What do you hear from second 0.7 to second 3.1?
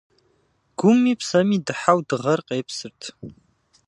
Гуми псэми дыхьэу дыгъэр къепсырт.